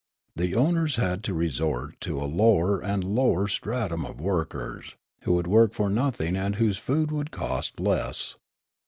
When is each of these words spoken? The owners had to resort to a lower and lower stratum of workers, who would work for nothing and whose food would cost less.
The 0.35 0.55
owners 0.55 0.95
had 0.95 1.23
to 1.25 1.33
resort 1.35 1.93
to 2.01 2.19
a 2.19 2.25
lower 2.25 2.81
and 2.83 3.03
lower 3.03 3.47
stratum 3.47 4.03
of 4.03 4.19
workers, 4.19 4.95
who 5.25 5.33
would 5.33 5.45
work 5.45 5.75
for 5.75 5.91
nothing 5.91 6.35
and 6.35 6.55
whose 6.55 6.79
food 6.79 7.11
would 7.11 7.29
cost 7.29 7.79
less. 7.79 8.35